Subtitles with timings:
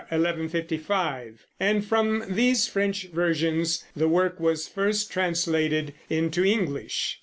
[0.09, 7.19] 1155), and from these French versions the work was first translated into English.